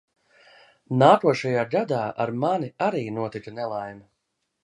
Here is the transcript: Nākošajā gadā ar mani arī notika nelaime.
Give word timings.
Nākošajā 1.01 1.65
gadā 1.75 2.01
ar 2.25 2.33
mani 2.45 2.71
arī 2.87 3.05
notika 3.21 3.57
nelaime. 3.61 4.05